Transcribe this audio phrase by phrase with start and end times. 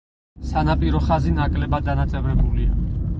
[0.51, 2.81] სანაპირო ხაზი ნაკლებად დანაწევრებულია.